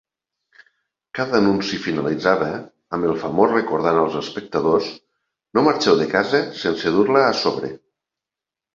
[1.19, 2.47] Cada anunci finalitzava
[2.97, 4.91] amb el famós recordant als espectadors:
[5.59, 7.75] "No marxeu de casa sense dur-la a sobre".